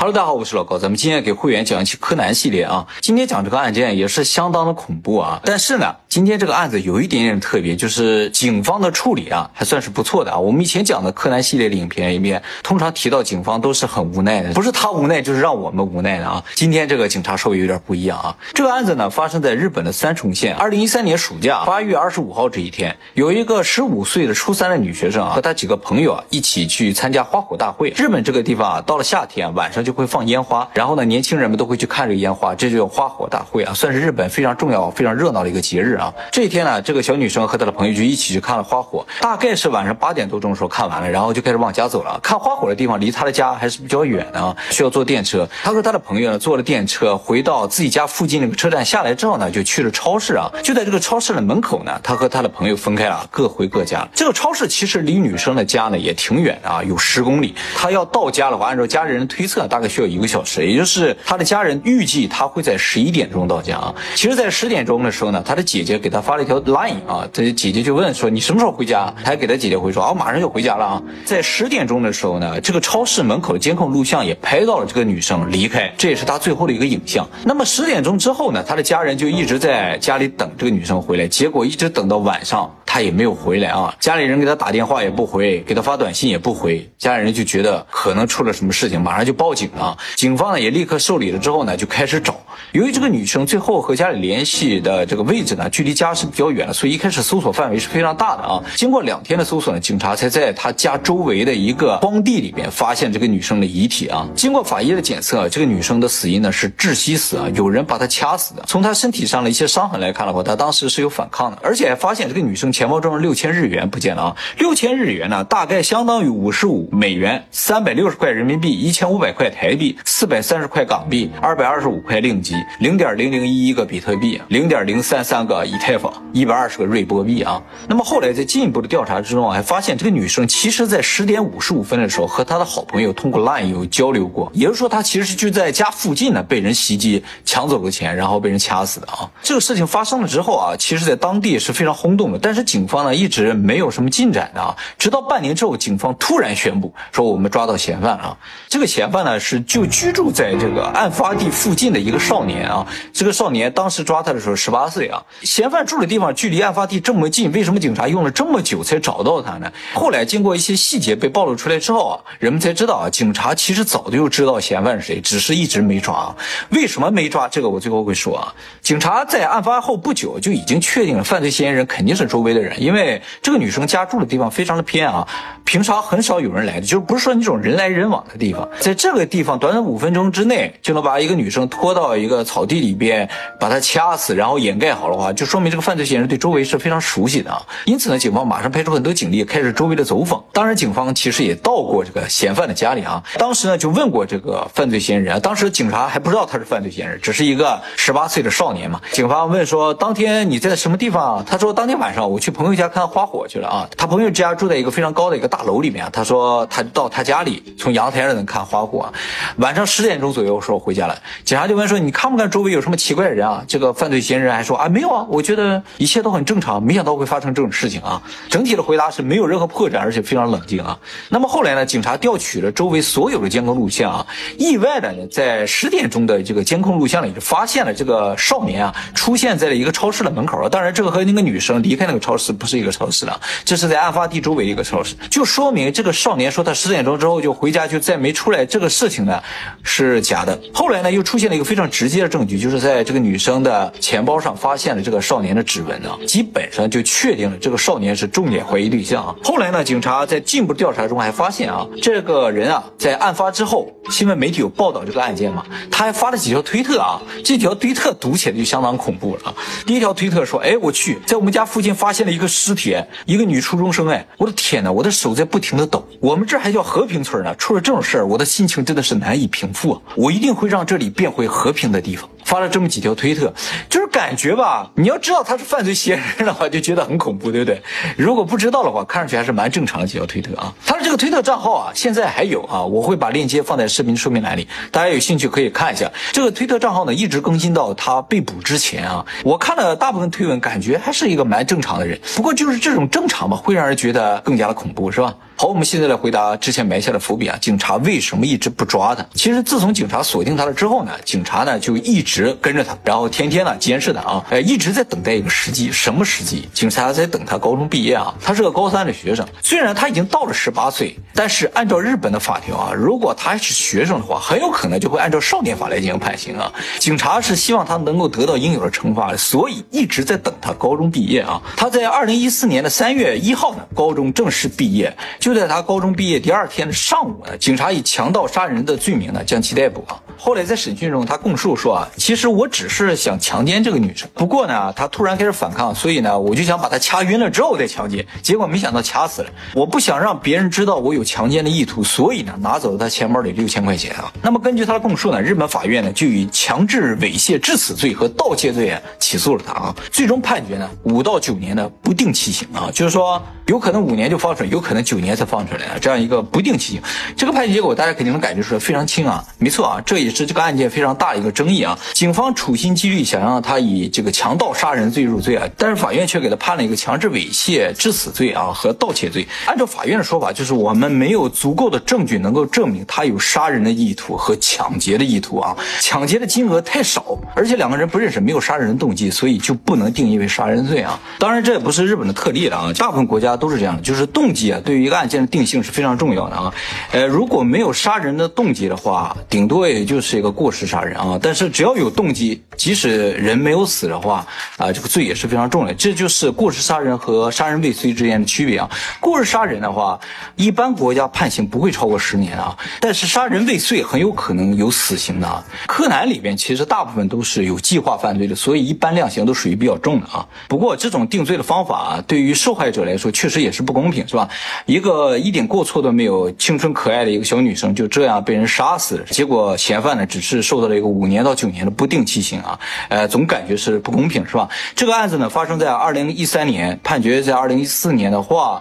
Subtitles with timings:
[0.00, 2.86] Hello，大家好，我是老高，咱们今天给会员讲一期柯南系列啊。
[3.00, 10.38] 今天讲这个案件也是相当的恐怖啊，但是呢，今天这个案子有一点点特别，就是警方的处理啊还算是不错的啊。
[10.38, 16.42] 我们以前讲的柯南系列的影片里面，通常提到警方都是很无奈的，不是他无奈，就是让我们无奈的啊。
[16.54, 18.34] 今天这个警察稍微有点不一样啊。
[18.54, 27.90] 这个案子呢发生在日本的三重县，二零一三年暑假八月二十五号这一天，有一个十五岁的初三的女学生啊，和她几个朋友啊一起去参加花火大会。
[27.90, 36.12] 日本这个地方啊，到了夏天晚上就会放烟花，然后呢，年轻人们都会去看这个烟花，这就叫花火大会啊，算是日本非常重要、非常热闹的一个节日啊。
[36.30, 42.18] 这一天呢，这个小女生和她的朋友就一起去看了花火，大概是晚上八点多钟的时候看完了，然后就开始往家走了。
[42.22, 45.48] 看花火的地方离她的家还是比较远的啊，需要坐电车。
[45.62, 50.50] 她和她的朋友呢坐了电车回到自己家附近那个车站下来之后呢，就去了超市啊。
[50.62, 54.06] 就在这个超市的门口呢，她和她的朋友分开了，各回各家。
[54.14, 57.54] 这个超市其实离女生的家呢也挺远的啊，有十公里。
[57.76, 63.94] 她要到家的话，按照家里人推测，大概需要一个小时，也就是她的家人预计她会在十一点钟到家啊。
[64.14, 69.12] 其实，在十点钟的时候呢，她的姐姐姐给他发了一条 line 啊，这姐姐就问说你什么时候回家？
[69.24, 71.02] 他还给他姐姐回说啊，我马上就回家了啊。
[71.24, 77.26] 在十点钟的时候呢，这个超市门口的监控录像也拍到了这个女生离开，这也是她最后的一个影像。
[77.44, 82.70] 那么十点钟之后呢，她的家人就一直在家里等这个女生回来，结果一直等到晚上。
[82.90, 89.94] 他也没有回来啊，家里人给他打电话也不回，给他发短信也不回，家里人就觉得可能出了什么事情，马上就报警了。
[90.16, 92.40] 警方呢也立刻受理了之后呢，就开始找。
[92.72, 98.62] 由于这个女生最后和家里联系的这个位置呢，距离家是比较远的，所以一开始搜索范围是非常大的啊。
[98.74, 104.26] 经过两天的搜索呢，警察才在她家周围的一个荒地里面发现这个女生的遗体啊。
[104.34, 108.64] 经过法医的检测，这个女生的死因呢是窒息死啊，有人把她掐死的。
[108.66, 112.72] 从她身体上的一些伤痕来看的话，她当时是有反抗的，而且还发现这个女生。
[112.78, 114.36] 钱包中六千日元不见了啊！
[114.56, 127.60] 六千日元呢，大概相当于五十五美元，三百六十块人民币，一千五百块台币，四百三十块港币，二百二十五块令吉，零点零零一一个比特币，零点零三三个以太坊，一百二十个瑞波币啊。
[127.88, 139.28] 那么后来在进一步的调查之中，还发现这个女生其实在十点五十五分的时候和她的好朋友通过 LINE 有交流过，也就是说她其实就在家附近呢被人袭击，抢走了钱，然后被人掐死的啊。
[139.42, 142.67] 这个事情发生了之后啊，其实在当地是非常轰动的，但是。
[142.68, 148.36] 警方呢一直没有什么进展的啊，直到半年之后，警方突然宣布说我们抓到嫌犯了。
[148.68, 152.86] 这个嫌犯呢是就居住在这个案发地附近的一个少年啊。
[153.14, 155.24] 这个少年当时抓他的时候十八岁啊。
[155.40, 159.72] 嫌犯住的地方距离案发地这么近，为什么警察用了这么久才找到他呢？
[159.94, 166.34] 后来经过一些细节被暴露出来之后啊，人们才知道啊，警察其实早就知道嫌犯是谁，只是一直没抓。
[166.68, 167.48] 为什么没抓？
[167.48, 168.54] 这个我最后会说啊。
[168.82, 172.57] 警察在案发后不久就已经确定了犯罪嫌疑人肯定是周围的。
[172.58, 175.26] 的人，因为这个女生家住的地方非常的偏啊，
[175.64, 183.28] 平常很少有人来的，就是不是说那种人来人往的地方，在这个地方短短五分钟之内就能把一个女生拖到一个草地里边，
[183.60, 187.62] 把她掐死，然后掩盖好的话，就说明这个犯罪嫌疑人对周围是非常熟悉的啊。
[187.86, 190.42] 因此呢，警方马上派出很多警力开始周围的走访。
[190.52, 199.00] 当然，警方其实也到过这个嫌犯的家里啊，当时呢就问过这个犯罪嫌疑人，当时警察还不知道他是犯罪嫌疑人，只是一个十八岁的少年嘛。
[199.12, 201.44] 警方问说，当天你在什么地方？
[201.44, 202.47] 他说当天晚上我去。
[202.48, 203.86] 去朋友家看花火去了啊！
[203.94, 206.08] 他朋友家住在一个非常高的一个大楼里面。
[206.10, 209.12] 他说他到他家里，从阳台上能看花火。
[209.58, 211.14] 晚上十点钟左右说回家了。
[211.44, 213.62] 警察就问说你看不看周围有什么奇怪的人啊？
[213.68, 216.82] 这个犯罪嫌疑人还说啊没有啊，我觉得一切都很正常。
[216.82, 218.22] 没想到会发生这种事情啊！
[218.48, 220.98] 整体的回答是没有任何破绽，而且非常冷静啊。
[221.28, 221.84] 那么后来呢？
[221.84, 224.26] 警察调取了周围所有的监控录像啊，
[224.56, 230.68] 意外的呢，在十点钟的这个监控录像里就发现了这个少年啊出现在了一个超市的门口啊。
[230.70, 232.37] 当然，这个和那个女生离开那个超。
[232.38, 233.38] 是不是一个超市了？
[233.64, 238.64] 这是在案发地周围一个超市，就说明这个少年说他十点钟之后就回家，就再没出来。
[238.64, 239.42] 这个事情呢
[239.82, 240.58] 是假的。
[240.72, 249.34] 后来呢又出现了一个非常直接的证据，就是在这个女生的钱包上发现了这个少年的指纹啊，基本上就确定了这个少年是重点怀疑对象啊。
[249.42, 259.54] 后来呢，警察在进一步调查中还发现啊，这个人啊在案发之后，新闻媒体有报道这个案件嘛，他还发了几条推特啊，这条推特读起来就相当恐怖了啊。
[259.86, 262.32] 第一条推特说，哎，我去，在我们家附近发现见了。
[262.38, 266.06] 一个尸体，一个女初中生，哎，我的天哪，我的手在不停的抖。
[266.20, 270.00] 我们这还叫和平村呢，出了这种事儿，我的心情真的是难以平复！
[270.14, 272.30] 我一定会让这里变回和平的地方。
[272.44, 273.52] 发了这么几条推特，
[273.90, 277.82] 就感觉吧，你要知道他是犯罪嫌疑人的话， 就觉得很恐怖，对不对？
[278.16, 280.72] 如果不知道的话，看上去还是蛮正常的几条推特啊。
[280.84, 286.10] 他的这个推特账号啊，现在还有啊，我会把链接放在视频说明栏里，大家有兴趣可以看一下。
[286.32, 289.24] 这个推特账号呢，一直更新到他被捕之前啊。
[289.44, 292.18] 我看了大部分推文，感觉还是一个蛮正常的人。
[292.34, 295.34] 不过就是这种正常吧，会让人觉得更加的恐怖，是吧？
[295.60, 299.26] 好，我们现在来回答之前埋下的伏笔啊，警察为什么一直不抓他？
[299.34, 306.68] 其实自从警察锁定他了之后呢，警察呢就一直跟着他，然后天天呢监视他啊，哎，一直在等待一个时机，什么时机？
[306.72, 316.72] 警察在等他高中毕业啊，他是个高三的学生，虽然他已经到了十八岁，但是按照日本的法条啊，如果他是学生的话，很有可能就会按照少年法来进行判刑啊。
[317.00, 321.60] 警察是希望他能够得到应有的惩罚，所以一直在等他高中毕业啊。
[321.76, 325.12] 他在二零一四年的三月一号呢，高中正式毕业。
[325.40, 330.20] 就就在他高中毕业第二天的上午呢，警察以强盗杀人的罪名呢将其逮捕啊。
[330.36, 339.48] 后来在审讯中，他供述说啊，其实我只是想强奸这个女生，不过呢，他突然开始反抗，所以呢，我就想把她掐晕了之后再强奸，结果没想到掐死了。
[339.74, 344.30] 我不想让别人知道我有强奸的意图，所以呢，拿走了他钱包里六千块钱啊。
[344.42, 355.37] 那么根据他的供述呢，日本法院呢就以强制猥亵致死罪和盗窃罪啊起诉了他啊，最终判决呢五到九年的不定期刑啊，就是说有可能五年就放出来，有可能九年。
[355.38, 357.02] 才放出来啊，这样一个不定期刑，
[357.36, 361.98] 这个判决结果大家肯定能感觉出来非常轻啊，没错啊，这也是这个案件非常大的一个争议啊。
[362.14, 369.46] 警方处心积虑想让他以这个强盗杀人罪入罪啊，但是法院却给他判了一个强制猥亵致死罪啊和盗窃罪。
[369.66, 381.20] 按照法院的说法，就是我们没有足够的证据能够证明他有杀人的意图和抢劫的意图啊，抢劫的金额太少，而且两个人不认识，没有杀人的动机，所以就不能定义为杀人罪啊。
[381.38, 385.27] 当然，这也不是日本的特例了啊，大部分国家都是这样的，就是动机啊，对于一个案。
[385.28, 386.74] 件的定性是非常重要的啊，
[387.12, 391.38] 呃，如果没有杀人的动机的话，顶多也就是一个过失杀人啊。
[391.40, 394.46] 但是只要有动机，即使人没有死的话，
[394.78, 395.92] 啊，这个罪也是非常重的。
[395.94, 398.88] 这就是过失杀人和杀人未遂之间的区别啊。
[399.20, 400.18] 过失杀人的话，
[400.56, 405.62] 一般国家判刑不会超过十年啊，但是杀人未遂很有可能有死刑的啊。
[405.86, 410.46] 柯南里边其实大部分都是有计划犯罪的，所以一般量刑都属于比较重的啊。
[410.68, 414.48] 不过这种定罪的方法啊，对于受害者来说确实也是不公平，是吧？
[414.86, 415.17] 一个。
[415.18, 419.24] 呃，一点过错都没有，青春可爱的一个小女生就这样被人杀死了。
[419.24, 422.78] 结果嫌犯呢，只是受到了一个五年到九年的不定期刑啊，
[423.08, 424.68] 呃，总感觉是不公平，是吧？
[424.94, 428.80] 这个案子呢，发生在二零一三年，判决在二零一四年的话，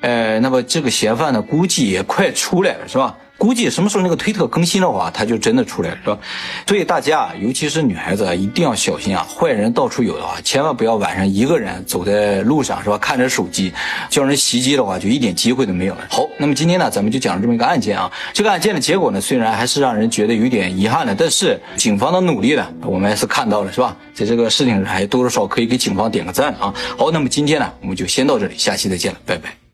[0.00, 3.16] 呃，那么这个嫌犯呢，估计也快出来了，是吧？
[3.38, 6.18] 估计什么时候那个推特更新的话，他就真的出来了，是吧？
[6.66, 9.26] 所以大家啊，尤其是女孩子啊，一定要小心啊！
[9.28, 12.96] 坏人到处有的话，千万不要晚上一个人走在路上，是吧？
[12.96, 13.72] 看着手机，
[14.08, 16.06] 叫人袭击的话，就一点机会都没有了。
[16.08, 18.10] 好，那么今天呢，咱们就讲了这么一个案件啊。
[18.32, 23.94] 这个案件的结果呢，虽然还是让人觉得有点遗憾的，但是警方的努力呢，我们还是看到了，是吧？
[24.14, 26.72] 在这个事情上，还多多少少可以给警方点个赞啊。
[26.96, 29.65] 好，那么今天呢，我们就先到这里，下期再见了，拜拜。